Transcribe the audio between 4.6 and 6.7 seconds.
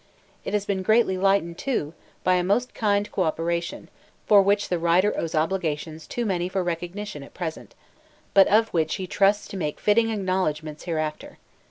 the writer owes obligations too many for